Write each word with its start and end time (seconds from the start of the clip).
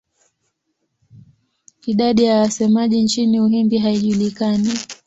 Idadi 1.85 2.23
ya 2.23 2.39
wasemaji 2.39 3.01
nchini 3.03 3.39
Uhindi 3.39 3.77
haijulikani. 3.77 4.69